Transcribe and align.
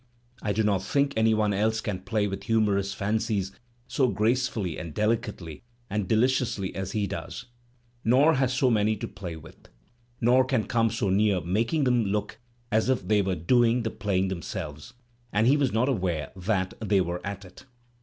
I 0.41 0.51
do 0.51 0.63
not 0.63 0.81
think 0.81 1.13
any 1.15 1.35
one 1.35 1.53
else 1.53 1.79
can 1.79 1.99
play 1.99 2.25
with 2.25 2.45
humorous 2.45 2.91
fancies 2.91 3.51
so 3.87 4.07
gracefully 4.07 4.79
and 4.79 4.95
delicately 4.95 5.61
and 5.91 6.07
delidously 6.09 6.73
as 6.75 6.93
he 6.93 7.05
does, 7.05 7.45
nor 8.03 8.33
has 8.33 8.51
so 8.51 8.71
many 8.71 8.95
to 8.97 9.07
play 9.07 9.35
with, 9.35 9.69
nor 10.19 10.43
can 10.43 10.63
come 10.63 10.89
so 10.89 11.11
near 11.11 11.39
making 11.41 11.83
them 11.83 12.03
look 12.05 12.39
as 12.71 12.89
if 12.89 13.07
they 13.07 13.21
were 13.21 13.35
doing 13.35 13.83
the 13.83 13.91
playing 13.91 14.29
themselves 14.29 14.95
and 15.31 15.45
he 15.45 15.55
was 15.55 15.71
not 15.71 15.87
aware 15.87 16.31
that 16.35 16.73
they 16.81 16.99
were 16.99 17.21
at 17.23 17.45
it. 17.45 17.65